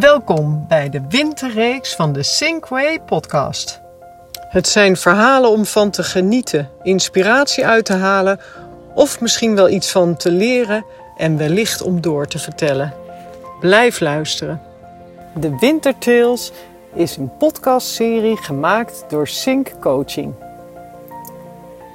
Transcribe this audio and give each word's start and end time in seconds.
Welkom 0.00 0.64
bij 0.68 0.88
de 0.88 1.02
winterreeks 1.08 1.94
van 1.94 2.12
de 2.12 2.22
Sinkway 2.22 3.00
podcast. 3.00 3.80
Het 4.48 4.68
zijn 4.68 4.96
verhalen 4.96 5.50
om 5.50 5.64
van 5.64 5.90
te 5.90 6.02
genieten, 6.02 6.70
inspiratie 6.82 7.66
uit 7.66 7.84
te 7.84 7.92
halen 7.92 8.40
of 8.94 9.20
misschien 9.20 9.54
wel 9.54 9.68
iets 9.68 9.90
van 9.90 10.16
te 10.16 10.30
leren 10.30 10.84
en 11.16 11.36
wellicht 11.36 11.82
om 11.82 12.00
door 12.00 12.26
te 12.26 12.38
vertellen. 12.38 12.94
Blijf 13.60 14.00
luisteren. 14.00 14.62
De 15.34 15.58
Wintertales 15.58 16.52
is 16.94 17.16
een 17.16 17.36
podcastserie 17.38 18.36
gemaakt 18.36 19.04
door 19.08 19.28
Sink 19.28 19.80
Coaching. 19.80 20.34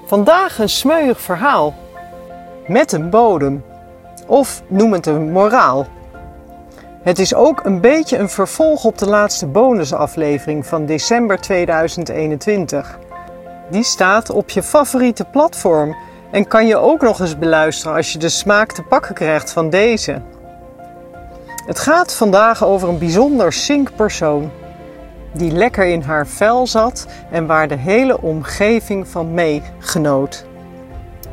Vandaag 0.05 0.59
een 0.59 0.69
smeuig 0.69 1.21
verhaal 1.21 1.73
met 2.67 2.91
een 2.91 3.09
bodem 3.09 3.63
of 4.27 4.63
noem 4.67 4.93
het 4.93 5.05
een 5.05 5.31
moraal. 5.31 5.87
Het 7.05 7.19
is 7.19 7.33
ook 7.33 7.65
een 7.65 7.81
beetje 7.81 8.17
een 8.17 8.29
vervolg 8.29 8.83
op 8.83 8.97
de 8.97 9.05
laatste 9.05 9.47
bonusaflevering 9.47 10.65
van 10.65 10.85
december 10.85 11.41
2021. 11.41 12.99
Die 13.69 13.83
staat 13.83 14.29
op 14.29 14.49
je 14.49 14.63
favoriete 14.63 15.25
platform 15.25 15.95
en 16.31 16.47
kan 16.47 16.67
je 16.67 16.77
ook 16.77 17.01
nog 17.01 17.19
eens 17.19 17.37
beluisteren 17.37 17.95
als 17.95 18.11
je 18.11 18.17
de 18.17 18.29
smaak 18.29 18.71
te 18.71 18.83
pakken 18.83 19.15
krijgt 19.15 19.51
van 19.51 19.69
deze. 19.69 20.21
Het 21.65 21.79
gaat 21.79 22.13
vandaag 22.13 22.63
over 22.63 22.89
een 22.89 22.99
bijzonder 22.99 23.53
sinkpersoon 23.53 24.51
die 25.33 25.51
lekker 25.51 25.85
in 25.85 26.01
haar 26.01 26.27
vel 26.27 26.67
zat 26.67 27.07
en 27.31 27.45
waar 27.45 27.67
de 27.67 27.77
hele 27.77 28.21
omgeving 28.21 29.07
van 29.07 29.33
meegenoot. 29.33 30.45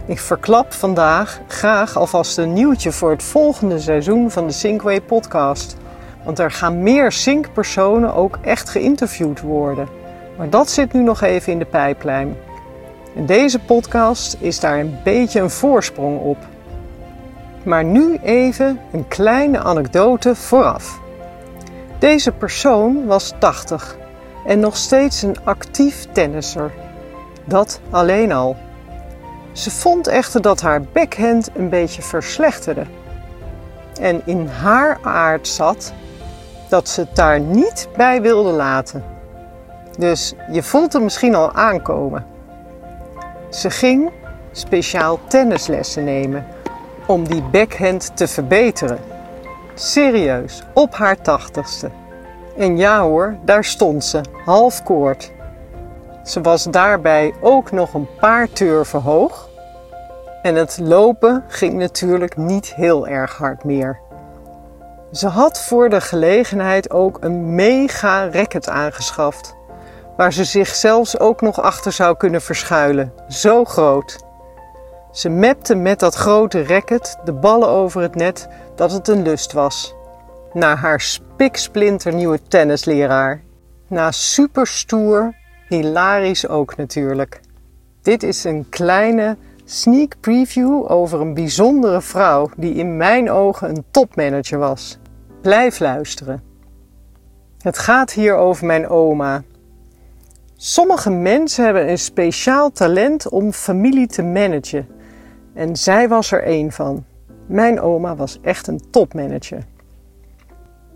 Ik 0.07 0.21
verklap 0.21 0.73
vandaag 0.73 1.41
graag 1.47 1.97
alvast 1.97 2.39
een 2.39 2.53
nieuwtje 2.53 2.93
voor 2.93 3.11
het 3.11 3.23
volgende 3.23 3.81
seizoen 3.81 4.31
van 4.31 4.47
de 4.47 4.53
Sinkway 4.53 5.01
podcast. 5.01 5.77
Want 6.25 6.39
er 6.39 6.51
gaan 6.51 6.83
meer 6.83 7.13
Sink-personen 7.13 8.15
ook 8.15 8.39
echt 8.41 8.69
geïnterviewd 8.69 9.41
worden. 9.41 9.89
Maar 10.37 10.51
dat 10.51 10.71
zit 10.71 10.93
nu 10.93 11.03
nog 11.03 11.21
even 11.21 11.53
in 11.53 11.59
de 11.59 11.65
pijplijn. 11.65 12.37
En 13.17 13.27
deze 13.27 13.59
podcast 13.59 14.37
is 14.41 14.61
daar 14.61 14.79
een 14.79 14.99
beetje 15.05 15.41
een 15.41 15.51
voorsprong 15.51 16.21
op. 16.21 16.39
Maar 17.63 17.85
nu 17.85 18.17
even 18.23 18.81
een 18.93 19.09
kleine 19.09 19.59
anekdote 19.59 20.35
vooraf. 20.35 21.01
Deze 21.99 22.33
persoon 22.33 23.07
was 23.07 23.33
80 23.39 23.97
en 24.47 24.61
nog 24.61 24.77
steeds 24.77 25.23
een 25.23 25.37
actief 25.45 26.07
tennisser. 26.13 26.73
Dat 27.45 27.81
alleen 27.91 28.33
al. 28.33 28.57
Ze 29.53 29.71
vond 29.71 30.07
echter 30.07 30.43
dat 30.43 30.61
haar 30.61 30.83
backhand 30.83 31.51
een 31.55 31.69
beetje 31.69 32.03
verslechterde. 32.03 32.85
En 34.01 34.23
in 34.25 34.47
haar 34.47 34.99
aard 35.03 35.49
zat 35.49 35.93
dat 36.69 36.89
ze 36.89 37.01
het 37.01 37.17
daar 37.17 37.41
niet 37.41 37.89
bij 37.97 38.23
wilde 38.23 38.51
laten. 38.51 39.05
Dus 39.99 40.35
je 40.51 40.63
voelt 40.63 40.93
het 40.93 41.03
misschien 41.03 41.35
al 41.35 41.53
aankomen. 41.53 42.27
Ze 43.51 43.71
ging 43.71 44.11
speciaal 44.53 45.19
tennislessen 45.29 46.05
nemen 46.05 46.47
om 47.07 47.29
die 47.29 47.43
backhand 47.43 48.17
te 48.17 48.29
verbeteren. 48.29 48.99
Serieus, 49.75 50.63
op 50.75 50.95
haar 50.95 51.21
tachtigste. 51.21 51.91
En 52.57 52.77
ja 52.77 53.03
hoor, 53.03 53.37
daar 53.45 53.65
stond 53.65 54.05
ze, 54.05 54.21
half 54.45 54.83
koord. 54.83 55.33
Ze 56.25 56.41
was 56.41 56.65
daarbij 56.65 57.35
ook 57.41 57.71
nog 57.71 57.95
een 57.95 58.09
paar 58.21 58.49
turven 58.49 59.01
hoog. 59.01 59.49
En 60.43 60.55
het 60.55 60.79
lopen 60.83 61.45
ging 61.49 61.75
natuurlijk 61.75 62.37
niet 62.37 62.75
heel 62.75 63.09
erg 63.09 63.37
hard 63.37 63.65
meer. 63.65 64.01
Ze 65.13 65.29
had 65.29 65.63
voor 65.63 65.89
de 65.89 66.01
gelegenheid 66.01 66.91
ook 66.91 67.19
een 67.21 67.55
mega 67.55 68.29
racket 68.31 68.69
aangeschaft. 68.69 69.57
Waar 70.17 70.33
ze 70.33 70.45
zich 70.45 70.69
zelfs 70.69 71.19
ook 71.19 71.41
nog 71.41 71.61
achter 71.61 71.93
zou 71.93 72.17
kunnen 72.17 72.43
verschuilen. 72.43 73.13
Zo 73.29 73.65
groot. 73.65 74.19
Ze 75.13 75.29
mepte 75.29 75.75
met 75.75 76.01
dat 76.01 76.15
grote 76.15 76.67
racket 76.67 77.19
de 77.25 77.33
ballen 77.33 77.69
over 77.69 78.03
het 78.03 78.15
net 78.15 78.49
dat 78.75 78.93
het 78.93 79.09
een 79.09 79.23
lust 79.23 79.53
was. 79.53 79.95
Naar 80.53 80.77
haar 80.77 81.01
spiksplinternieuwe 81.01 82.41
tennisleraar. 82.49 83.43
Na 83.89 84.11
superstoer 84.11 85.35
Hilarisch 85.73 86.49
ook 86.49 86.77
natuurlijk. 86.77 87.41
Dit 88.03 88.23
is 88.23 88.45
een 88.45 88.69
kleine 88.69 89.37
sneak 89.65 90.15
preview 90.21 90.91
over 90.91 91.21
een 91.21 91.35
bijzondere 91.35 92.01
vrouw 92.01 92.51
die 92.57 92.75
in 92.75 92.97
mijn 92.97 93.31
ogen 93.31 93.69
een 93.69 93.85
topmanager 93.91 94.59
was. 94.59 94.99
Blijf 95.41 95.79
luisteren. 95.79 96.43
Het 97.59 97.79
gaat 97.79 98.13
hier 98.13 98.35
over 98.35 98.67
mijn 98.67 98.89
oma. 98.89 99.43
Sommige 100.57 101.11
mensen 101.11 101.65
hebben 101.65 101.91
een 101.91 101.99
speciaal 101.99 102.71
talent 102.71 103.29
om 103.29 103.53
familie 103.53 104.07
te 104.07 104.23
managen. 104.23 104.89
En 105.55 105.77
zij 105.77 106.09
was 106.09 106.33
er 106.33 106.43
één 106.43 106.73
van. 106.73 107.05
Mijn 107.47 107.81
oma 107.81 108.17
was 108.17 108.39
echt 108.43 108.67
een 108.67 108.91
topmanager. 108.91 109.65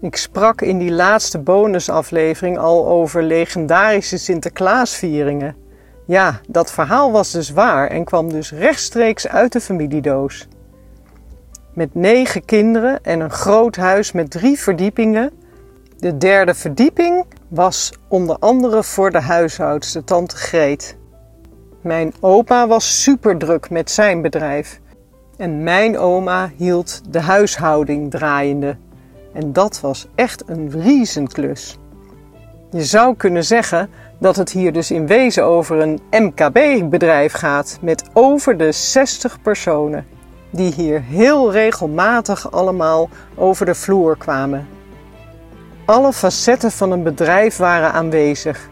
Ik 0.01 0.17
sprak 0.17 0.61
in 0.61 0.79
die 0.79 0.93
laatste 0.93 1.39
bonusaflevering 1.39 2.59
al 2.59 2.87
over 2.87 3.23
legendarische 3.23 4.19
Sinterklaasvieringen. 4.19 5.57
Ja, 6.07 6.41
dat 6.49 6.73
verhaal 6.73 7.12
was 7.12 7.31
dus 7.31 7.51
waar 7.51 7.89
en 7.89 8.05
kwam 8.05 8.29
dus 8.29 8.53
rechtstreeks 8.53 9.29
uit 9.29 9.53
de 9.53 9.61
familiedoos. 9.61 10.49
Met 11.75 11.95
negen 11.95 12.45
kinderen 12.45 13.05
en 13.05 13.21
een 13.21 13.31
groot 13.31 13.77
huis 13.77 14.12
met 14.12 14.31
drie 14.31 14.59
verdiepingen. 14.59 15.31
De 15.99 16.17
derde 16.17 16.55
verdieping 16.55 17.25
was 17.49 17.93
onder 18.09 18.37
andere 18.39 18.83
voor 18.83 19.11
de 19.11 19.21
huishoudster, 19.21 20.05
tante 20.05 20.37
Greet. 20.37 20.97
Mijn 21.81 22.15
opa 22.21 22.67
was 22.67 23.03
superdruk 23.03 23.71
met 23.71 23.91
zijn 23.91 24.23
bedrijf. 24.23 24.81
En 25.37 25.63
mijn 25.63 25.99
oma 25.99 26.51
hield 26.57 27.01
de 27.13 27.21
huishouding 27.21 28.11
draaiende. 28.11 28.77
En 29.37 29.53
dat 29.53 29.81
was 29.81 30.07
echt 30.15 30.43
een 30.47 30.71
riezenklus. 30.71 31.79
Je 32.71 32.85
zou 32.85 33.17
kunnen 33.17 33.45
zeggen 33.45 33.91
dat 34.19 34.37
het 34.37 34.51
hier 34.51 34.73
dus 34.73 34.91
in 34.91 35.07
wezen 35.07 35.45
over 35.45 35.81
een 35.81 36.01
MKB-bedrijf 36.11 37.33
gaat 37.33 37.79
met 37.81 38.05
over 38.13 38.57
de 38.57 38.73
60 38.73 39.43
personen, 39.43 40.07
die 40.51 40.73
hier 40.73 41.03
heel 41.03 41.53
regelmatig 41.53 42.53
allemaal 42.53 43.09
over 43.35 43.67
de 43.67 43.75
vloer 43.75 44.17
kwamen. 44.17 44.69
Alle 45.85 46.13
facetten 46.13 46.71
van 46.71 46.93
een 46.93 47.03
bedrijf 47.03 47.57
waren 47.57 47.93
aanwezig. 47.93 48.69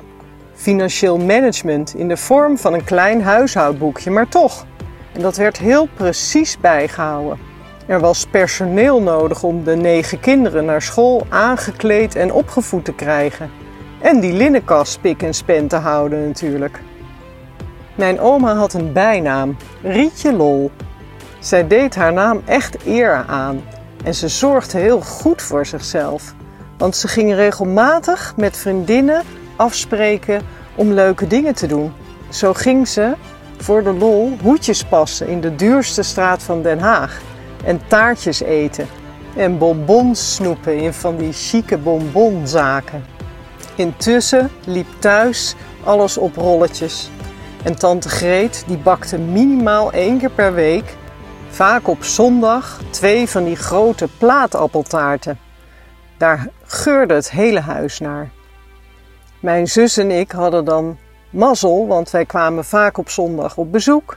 Financieel 0.55 1.19
management 1.19 1.95
in 1.95 2.09
de 2.09 2.17
vorm 2.17 2.59
van 2.59 2.75
een 2.75 2.85
klein 2.85 3.23
huishoudboekje, 3.23 4.11
maar 4.11 4.29
toch. 4.29 4.67
En 5.13 5.23
dat 5.23 5.37
werd 5.37 5.59
heel 5.59 5.89
precies 5.95 6.59
bijgehouden. 6.59 7.54
Er 7.87 8.01
was 8.01 8.27
personeel 8.27 9.03
nodig 9.03 9.43
om 9.43 9.65
de 9.65 9.77
negen 9.77 10.21
kinderen 10.21 10.65
naar 10.65 10.83
school 10.83 11.27
aangekleed 11.29 12.17
en 12.17 12.33
opgevoed 12.33 12.85
te 12.85 12.93
krijgen. 12.93 13.51
En 14.01 14.21
die 14.21 14.33
linnenkast 14.33 14.93
spik 14.93 15.23
en 15.23 15.35
span 15.35 15.67
te 15.67 15.77
houden 15.77 16.27
natuurlijk. 16.27 16.81
Mijn 17.95 18.21
oma 18.21 18.55
had 18.55 18.73
een 18.73 18.93
bijnaam, 18.93 19.57
Rietje 19.83 20.33
Lol. 20.33 20.71
Zij 21.39 21.67
deed 21.67 21.95
haar 21.95 22.13
naam 22.13 22.43
echt 22.45 22.87
eer 22.87 23.25
aan 23.29 23.63
en 24.05 24.15
ze 24.15 24.29
zorgde 24.29 24.79
heel 24.79 25.01
goed 25.01 25.43
voor 25.43 25.67
zichzelf. 25.67 26.35
Want 26.79 26.97
ze 26.97 27.09
ging 27.09 27.35
regelmatig 27.35 28.33
met 28.37 28.57
vriendinnen 28.57 29.23
afspreken 29.57 30.43
om 30.75 30.93
leuke 30.93 31.27
dingen 31.27 31.55
te 31.55 31.67
doen. 31.67 31.93
Zo 32.29 32.53
ging 32.53 32.89
ze 32.89 33.13
voor 33.57 33.83
de 33.83 33.93
lol 33.93 34.37
hoedjes 34.43 34.85
passen 34.85 35.29
in 35.29 35.41
de 35.41 35.55
duurste 35.55 36.03
straat 36.03 36.43
van 36.43 36.63
Den 36.63 36.79
Haag 36.79 37.21
en 37.65 37.81
taartjes 37.87 38.41
eten 38.41 38.89
en 39.37 39.59
bonbons 39.59 40.35
snoepen 40.35 40.77
in 40.77 40.93
van 40.93 41.17
die 41.17 41.33
chique 41.33 41.79
bonbonzaken. 41.79 43.05
Intussen 43.75 44.51
liep 44.65 44.87
thuis 44.99 45.55
alles 45.85 46.19
op 46.19 46.37
rolletjes. 46.37 47.11
En 47.65 47.79
tante 47.79 48.09
Greet 48.09 48.65
die 48.67 48.77
bakte 48.77 49.19
minimaal 49.19 49.93
één 49.93 50.19
keer 50.19 50.31
per 50.31 50.55
week, 50.55 50.97
vaak 51.49 51.89
op 51.89 52.05
zondag, 52.05 52.81
twee 52.91 53.29
van 53.29 53.45
die 53.45 53.57
grote 53.57 54.09
plaatappeltaarten. 54.19 55.39
Daar 56.19 56.49
geurde 56.65 57.15
het 57.15 57.31
hele 57.31 57.61
huis 57.61 57.99
naar. 57.99 58.31
Mijn 59.41 59.69
zus 59.69 59.97
en 59.97 60.11
ik 60.11 60.31
hadden 60.33 60.65
dan 60.65 60.99
mazzel, 61.31 61.87
want 61.87 62.11
wij 62.11 62.25
kwamen 62.25 62.65
vaak 62.65 62.99
op 62.99 63.09
zondag 63.09 63.57
op 63.57 63.73
bezoek. 63.73 64.17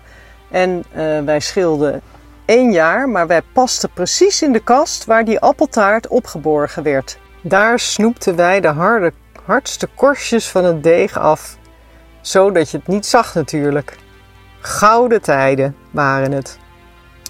En 0.51 0.83
uh, 0.95 1.19
wij 1.19 1.39
schilden 1.39 2.01
één 2.47 2.71
jaar, 2.71 3.09
maar 3.09 3.27
wij 3.27 3.41
pasten 3.41 3.89
precies 3.93 4.41
in 4.41 4.51
de 4.51 4.59
kast 4.59 5.05
waar 5.05 5.25
die 5.25 5.39
appeltaart 5.39 6.07
opgeborgen 6.07 6.83
werd. 6.83 7.19
Daar 7.41 7.79
snoepten 7.79 8.35
wij 8.35 8.61
de 8.61 8.67
harde, 8.67 9.13
hardste 9.45 9.87
korstjes 9.95 10.49
van 10.49 10.63
het 10.63 10.83
deeg 10.83 11.19
af, 11.19 11.57
zodat 12.21 12.71
je 12.71 12.77
het 12.77 12.87
niet 12.87 13.05
zag 13.05 13.33
natuurlijk. 13.33 13.97
Gouden 14.59 15.21
tijden 15.21 15.75
waren 15.91 16.31
het. 16.31 16.59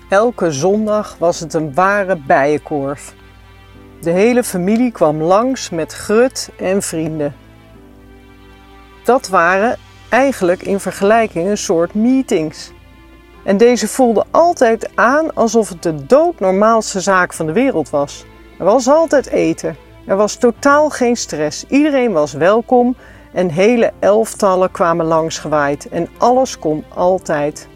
Elke 0.10 0.52
zondag 0.52 1.16
was 1.20 1.40
het 1.40 1.54
een 1.54 1.74
ware 1.74 2.16
bijenkorf. 2.16 3.14
De 4.02 4.12
hele 4.12 4.44
familie 4.44 4.92
kwam 4.92 5.22
langs 5.22 5.70
met 5.70 5.94
grut 5.94 6.50
en 6.58 6.82
vrienden. 6.82 7.36
Dat 9.04 9.28
waren 9.28 9.78
eigenlijk 10.10 10.62
in 10.62 10.80
vergelijking 10.80 11.48
een 11.48 11.58
soort 11.58 11.94
meetings. 11.94 12.72
En 13.48 13.58
deze 13.58 13.88
voelden 13.88 14.26
altijd 14.32 14.90
aan 14.96 15.34
alsof 15.34 15.70
het 15.70 15.84
de 15.84 16.06
doodnormaalste 16.06 17.00
zaak 17.00 17.34
van 17.34 17.46
de 17.46 17.52
wereld 17.52 17.90
was. 17.90 18.26
Er 18.60 18.66
was 18.66 18.88
altijd 18.88 19.28
eten. 19.28 19.76
Er 20.06 20.16
was 20.16 20.36
totaal 20.36 20.90
geen 20.90 21.16
stress. 21.16 21.66
Iedereen 21.68 22.12
was 22.12 22.34
welkom 22.34 22.96
en 23.34 23.50
hele 23.50 23.92
elftallen 24.00 24.72
kwamen 24.72 25.06
langsgewaaid 25.06 25.90
en 25.90 26.08
alles 26.18 26.60
kon 26.60 26.84
altijd. 26.94 27.68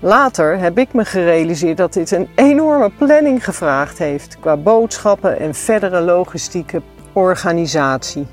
Later 0.00 0.58
heb 0.58 0.78
ik 0.78 0.92
me 0.92 1.04
gerealiseerd 1.04 1.76
dat 1.76 1.92
dit 1.92 2.10
een 2.10 2.28
enorme 2.34 2.90
planning 2.98 3.44
gevraagd 3.44 3.98
heeft 3.98 4.36
qua 4.40 4.56
boodschappen 4.56 5.38
en 5.38 5.54
verdere 5.54 6.00
logistieke 6.00 6.82
organisatie. 7.12 8.26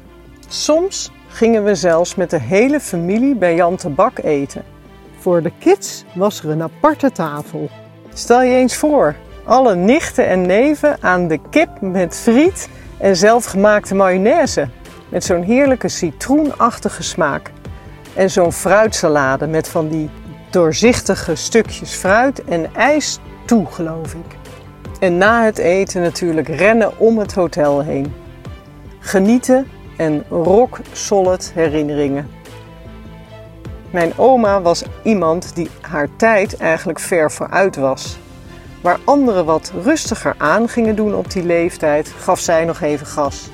Soms 0.48 1.12
gingen 1.28 1.64
we 1.64 1.76
zelfs 1.76 2.16
met 2.16 2.30
de 2.30 2.40
hele 2.40 2.80
familie 2.80 3.36
bij 3.36 3.56
Jan 3.56 3.78
de 3.82 3.90
Bak 3.90 4.18
eten. 4.18 4.79
Voor 5.20 5.42
de 5.42 5.52
kids 5.60 6.04
was 6.14 6.44
er 6.44 6.50
een 6.50 6.64
aparte 6.64 7.12
tafel. 7.12 7.70
Stel 8.14 8.42
je 8.42 8.56
eens 8.56 8.76
voor, 8.76 9.16
alle 9.44 9.76
nichten 9.76 10.28
en 10.28 10.42
neven 10.42 10.98
aan 11.02 11.28
de 11.28 11.40
kip 11.50 11.82
met 11.82 12.16
friet 12.16 12.70
en 12.98 13.16
zelfgemaakte 13.16 13.96
mayonaise. 13.96 14.68
Met 15.10 15.24
zo'n 15.24 15.42
heerlijke 15.42 15.88
citroenachtige 15.88 17.04
smaak. 17.04 17.52
En 18.16 18.30
zo'n 18.30 18.52
fruitsalade 18.52 19.48
met 19.48 19.68
van 19.68 19.88
die 19.88 20.10
doorzichtige 20.50 21.36
stukjes 21.36 21.94
fruit 21.94 22.44
en 22.44 22.76
ijs 22.76 23.20
toe, 23.46 23.66
geloof 23.66 24.14
ik. 24.14 24.38
En 25.00 25.18
na 25.18 25.44
het 25.44 25.58
eten 25.58 26.02
natuurlijk 26.02 26.48
rennen 26.48 27.00
om 27.00 27.18
het 27.18 27.34
hotel 27.34 27.84
heen. 27.84 28.14
Genieten 29.00 29.68
en 29.98 30.24
rock 30.30 30.80
solid 30.92 31.52
herinneringen. 31.54 32.39
Mijn 33.92 34.14
oma 34.18 34.62
was 34.62 34.84
iemand 35.04 35.56
die 35.56 35.70
haar 35.82 36.08
tijd 36.16 36.58
eigenlijk 36.58 37.00
ver 37.00 37.32
vooruit 37.32 37.76
was. 37.76 38.18
Waar 38.82 39.00
anderen 39.04 39.46
wat 39.46 39.72
rustiger 39.84 40.36
aan 40.38 40.70
gingen 40.70 40.96
doen 40.96 41.16
op 41.16 41.32
die 41.32 41.44
leeftijd, 41.44 42.14
gaf 42.18 42.40
zij 42.40 42.66
nog 42.66 42.82
even 42.82 43.06
gas. 43.06 43.50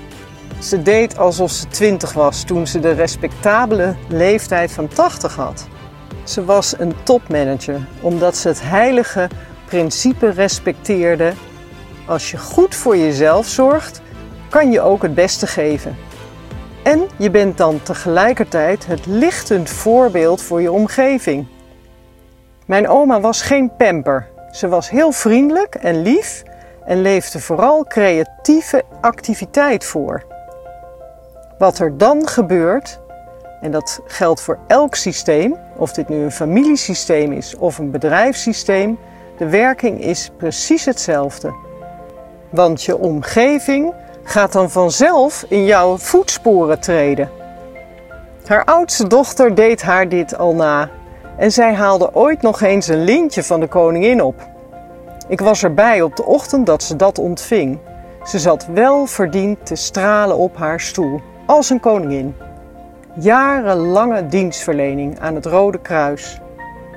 Ze 0.60 0.82
deed 0.82 1.18
alsof 1.18 1.52
ze 1.52 1.68
20 1.68 2.14
was 2.14 2.44
toen 2.44 2.68
ze 2.68 2.80
de 2.80 2.92
respectabele 2.92 3.96
leeftijd 4.08 4.72
van 4.72 4.88
80 4.88 5.36
had. 5.36 5.68
Ze 6.24 6.46
was 6.46 6.80
een 6.80 6.94
topmanager 7.04 7.88
omdat 8.02 8.38
ze 8.38 8.48
het 8.48 8.62
heilige 8.62 9.30
principe 9.66 10.30
respecteerde: 10.30 11.34
als 12.06 12.32
je 12.32 12.38
goed 12.38 12.76
voor 12.76 12.98
jezelf 12.98 13.48
zorgt, 13.48 14.02
kan 14.50 14.72
je 14.72 14.82
ook 14.82 15.02
het 15.02 15.16
beste 15.16 15.48
geven. 15.48 15.96
En 16.86 17.08
je 17.18 17.32
bent 17.32 17.58
dan 17.58 17.84
tegelijkertijd 17.84 18.86
het 18.86 19.06
lichtend 19.06 19.70
voorbeeld 19.70 20.42
voor 20.42 20.62
je 20.62 20.72
omgeving. 20.72 21.48
Mijn 22.66 22.88
oma 22.88 23.20
was 23.20 23.42
geen 23.42 23.76
pamper. 23.78 24.28
Ze 24.52 24.68
was 24.68 24.90
heel 24.90 25.12
vriendelijk 25.12 25.76
en 25.76 26.02
lief 26.02 26.44
en 26.86 27.02
leefde 27.02 27.40
vooral 27.40 27.84
creatieve 27.84 28.84
activiteit 29.02 29.86
voor. 29.86 30.24
Wat 31.58 31.80
er 31.80 31.98
dan 31.98 32.28
gebeurt, 32.28 33.00
en 33.62 33.72
dat 33.72 34.02
geldt 34.06 34.42
voor 34.42 34.60
elk 34.68 34.96
systeem, 34.96 35.56
of 35.76 35.92
dit 35.92 36.10
nu 36.10 36.24
een 36.24 36.32
familiesysteem 36.32 37.32
is 37.32 37.56
of 37.56 37.78
een 37.78 37.92
bedrijfssysteem, 37.92 38.98
de 39.38 39.50
werking 39.50 40.02
is 40.02 40.32
precies 40.38 40.86
hetzelfde. 40.86 41.54
Want 42.50 42.84
je 42.84 42.98
omgeving 42.98 43.94
gaat 44.28 44.52
dan 44.52 44.72
vanzelf 44.72 45.46
in 45.48 45.66
jouw 45.66 45.98
voetsporen 45.98 46.80
treden. 46.80 47.30
Haar 48.46 48.64
oudste 48.64 49.08
dochter 49.08 49.56
deed 49.56 49.82
haar 49.82 50.10
dit 50.10 50.38
al 50.38 50.56
na 50.56 50.90
en 51.38 51.52
zij 51.52 51.74
haalde 51.74 52.14
ooit 52.14 52.42
nog 52.42 52.62
eens 52.62 52.88
een 52.88 53.04
lintje 53.04 53.44
van 53.44 53.60
de 53.60 53.68
koningin 53.68 54.24
op. 54.24 54.48
Ik 55.28 55.40
was 55.40 55.64
erbij 55.64 56.02
op 56.02 56.16
de 56.16 56.26
ochtend 56.26 56.66
dat 56.66 56.84
ze 56.84 56.96
dat 56.96 57.20
ontving. 57.20 57.80
Ze 58.24 58.40
zat 58.40 58.68
wel 58.74 59.06
verdiend 59.06 59.66
te 59.66 59.76
stralen 59.76 60.38
op 60.38 60.58
haar 60.58 60.80
stoel, 60.80 61.22
als 61.46 61.70
een 61.70 61.80
koningin. 61.80 62.36
Jarenlange 63.14 64.28
dienstverlening 64.28 65.20
aan 65.20 65.36
het 65.36 65.46
Rode 65.46 65.80
Kruis. 65.80 66.40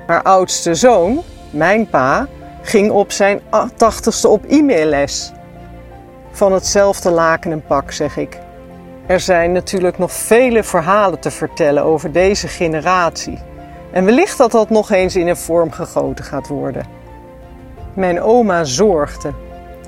Haar 0.07 0.23
oudste 0.23 0.75
zoon, 0.75 1.21
mijn 1.49 1.89
pa, 1.89 2.27
ging 2.61 2.91
op 2.91 3.11
zijn 3.11 3.41
tachtigste 3.75 4.27
op 4.27 4.45
e-mailles. 4.47 5.31
Van 6.31 6.53
hetzelfde 6.53 7.11
laken 7.11 7.51
en 7.51 7.63
pak, 7.63 7.91
zeg 7.91 8.17
ik. 8.17 8.39
Er 9.05 9.19
zijn 9.19 9.51
natuurlijk 9.51 9.97
nog 9.97 10.11
vele 10.11 10.63
verhalen 10.63 11.19
te 11.19 11.31
vertellen 11.31 11.83
over 11.83 12.11
deze 12.11 12.47
generatie. 12.47 13.39
En 13.91 14.05
wellicht 14.05 14.37
dat 14.37 14.51
dat 14.51 14.69
nog 14.69 14.91
eens 14.91 15.15
in 15.15 15.27
een 15.27 15.37
vorm 15.37 15.71
gegoten 15.71 16.25
gaat 16.25 16.47
worden. 16.47 16.85
Mijn 17.93 18.21
oma 18.21 18.63
zorgde. 18.63 19.33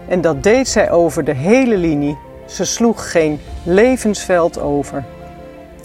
En 0.08 0.22
dat 0.22 0.44
deed 0.44 0.68
zij 0.68 0.92
over 0.92 1.24
de 1.24 1.34
hele 1.34 1.78
linie. 1.78 2.18
Ze 2.46 2.66
sloeg 2.66 3.12
geen 3.12 3.40
levensveld 3.64 4.60
over. 4.60 5.04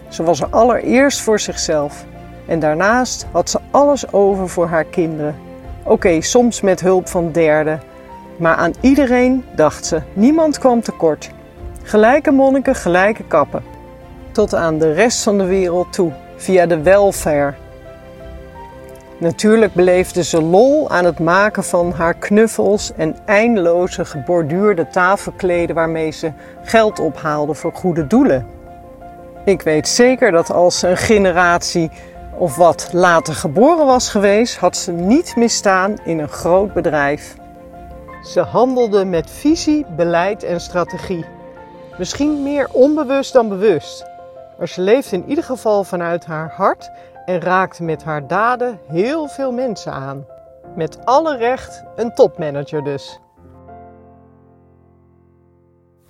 Ze 0.08 0.22
was 0.22 0.40
er 0.40 0.48
allereerst 0.50 1.20
voor 1.20 1.40
zichzelf. 1.40 2.04
En 2.46 2.58
daarnaast 2.58 3.26
had 3.32 3.50
ze 3.50 3.58
alles 3.70 4.12
over 4.12 4.48
voor 4.48 4.66
haar 4.66 4.84
kinderen. 4.84 5.34
Oké, 5.82 6.20
soms 6.20 6.60
met 6.60 6.80
hulp 6.80 7.08
van 7.08 7.32
derden. 7.32 7.80
Maar 8.38 8.54
aan 8.54 8.72
iedereen 8.80 9.44
dacht 9.54 9.86
ze, 9.86 10.00
niemand 10.12 10.58
kwam 10.58 10.80
tekort. 10.82 11.30
Gelijke 11.82 12.30
monniken, 12.30 12.74
gelijke 12.74 13.24
kappen. 13.24 13.62
Tot 14.32 14.54
aan 14.54 14.78
de 14.78 14.92
rest 14.92 15.22
van 15.22 15.38
de 15.38 15.44
wereld 15.44 15.92
toe, 15.92 16.12
via 16.36 16.66
de 16.66 16.82
welfare. 16.82 17.54
Natuurlijk 19.18 19.74
beleefde 19.74 20.22
ze 20.24 20.42
lol 20.42 20.90
aan 20.90 21.04
het 21.04 21.18
maken 21.18 21.64
van 21.64 21.92
haar 21.92 22.14
knuffels 22.14 22.92
en 22.96 23.16
eindeloze 23.24 24.04
geborduurde 24.04 24.88
tafelkleden 24.88 25.74
waarmee 25.74 26.10
ze 26.10 26.32
geld 26.62 26.98
ophaalde 26.98 27.54
voor 27.54 27.72
goede 27.72 28.06
doelen. 28.06 28.46
Ik 29.44 29.62
weet 29.62 29.88
zeker 29.88 30.30
dat 30.30 30.50
als 30.52 30.78
ze 30.78 30.88
een 30.88 30.96
generatie 30.96 31.90
of 32.38 32.56
wat 32.56 32.88
later 32.92 33.34
geboren 33.34 33.86
was 33.86 34.08
geweest, 34.08 34.56
had 34.56 34.76
ze 34.76 34.92
niet 34.92 35.36
misstaan 35.36 35.94
in 36.04 36.18
een 36.18 36.28
groot 36.28 36.72
bedrijf. 36.72 37.36
Ze 38.26 38.40
handelde 38.40 39.04
met 39.04 39.30
visie, 39.30 39.86
beleid 39.96 40.42
en 40.42 40.60
strategie. 40.60 41.24
Misschien 41.98 42.42
meer 42.42 42.68
onbewust 42.72 43.32
dan 43.32 43.48
bewust. 43.48 44.06
Maar 44.58 44.68
ze 44.68 44.80
leefde 44.80 45.16
in 45.16 45.28
ieder 45.28 45.44
geval 45.44 45.84
vanuit 45.84 46.24
haar 46.24 46.52
hart 46.56 46.90
en 47.24 47.40
raakte 47.40 47.82
met 47.82 48.04
haar 48.04 48.26
daden 48.26 48.80
heel 48.88 49.28
veel 49.28 49.52
mensen 49.52 49.92
aan. 49.92 50.26
Met 50.76 51.04
alle 51.04 51.36
recht 51.36 51.84
een 51.96 52.14
topmanager 52.14 52.84
dus. 52.84 53.20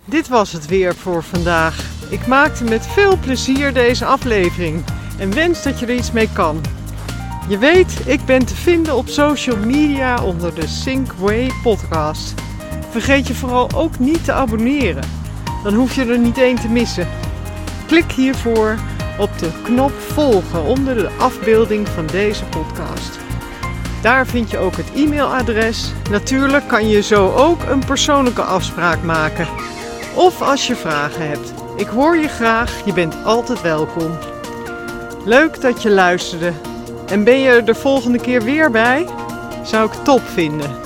Dit 0.04 0.28
was 0.28 0.52
het 0.52 0.66
weer 0.66 0.94
voor 0.94 1.22
vandaag. 1.22 1.90
Ik 2.10 2.26
maakte 2.26 2.64
met 2.64 2.86
veel 2.86 3.18
plezier 3.18 3.74
deze 3.74 4.04
aflevering 4.04 4.84
en 5.18 5.34
wens 5.34 5.62
dat 5.62 5.78
je 5.78 5.86
er 5.86 5.94
iets 5.94 6.12
mee 6.12 6.32
kan. 6.32 6.60
Je 7.48 7.58
weet, 7.58 8.00
ik 8.06 8.24
ben 8.24 8.46
te 8.46 8.54
vinden 8.54 8.96
op 8.96 9.08
social 9.08 9.56
media 9.56 10.22
onder 10.22 10.54
de 10.54 10.66
Synkway 10.66 11.50
podcast. 11.62 12.34
Vergeet 12.90 13.26
je 13.26 13.34
vooral 13.34 13.70
ook 13.74 13.98
niet 13.98 14.24
te 14.24 14.32
abonneren. 14.32 15.04
Dan 15.62 15.74
hoef 15.74 15.94
je 15.94 16.04
er 16.04 16.18
niet 16.18 16.38
één 16.38 16.56
te 16.56 16.68
missen. 16.68 17.08
Klik 17.86 18.12
hiervoor 18.12 18.78
op 19.18 19.38
de 19.38 19.50
knop 19.62 19.92
volgen 19.92 20.64
onder 20.64 20.94
de 20.94 21.08
afbeelding 21.18 21.88
van 21.88 22.06
deze 22.06 22.44
podcast. 22.44 23.18
Daar 24.02 24.26
vind 24.26 24.50
je 24.50 24.58
ook 24.58 24.76
het 24.76 24.92
e-mailadres. 24.94 25.92
Natuurlijk 26.10 26.68
kan 26.68 26.88
je 26.88 27.02
zo 27.02 27.32
ook 27.32 27.62
een 27.62 27.84
persoonlijke 27.84 28.42
afspraak 28.42 29.02
maken. 29.02 29.48
Of 30.14 30.42
als 30.42 30.66
je 30.66 30.76
vragen 30.76 31.28
hebt. 31.28 31.52
Ik 31.76 31.86
hoor 31.86 32.16
je 32.16 32.28
graag, 32.28 32.84
je 32.84 32.92
bent 32.92 33.24
altijd 33.24 33.60
welkom. 33.60 34.18
Leuk 35.24 35.60
dat 35.60 35.82
je 35.82 35.90
luisterde. 35.90 36.52
En 37.06 37.24
ben 37.24 37.40
je 37.40 37.48
er 37.48 37.64
de 37.64 37.74
volgende 37.74 38.20
keer 38.20 38.42
weer 38.42 38.70
bij? 38.70 39.06
Zou 39.62 39.86
ik 39.86 40.04
top 40.04 40.20
vinden. 40.20 40.85